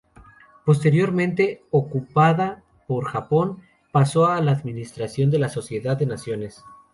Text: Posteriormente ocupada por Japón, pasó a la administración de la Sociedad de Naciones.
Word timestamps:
Posteriormente 0.65 1.63
ocupada 1.69 2.63
por 2.87 3.05
Japón, 3.09 3.61
pasó 3.91 4.25
a 4.25 4.41
la 4.41 4.51
administración 4.53 5.29
de 5.29 5.37
la 5.37 5.47
Sociedad 5.49 5.95
de 5.95 6.07
Naciones. 6.07 6.63